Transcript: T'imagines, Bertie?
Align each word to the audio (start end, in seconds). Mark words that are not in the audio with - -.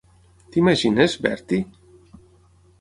T'imagines, 0.55 1.13
Bertie? 1.27 1.63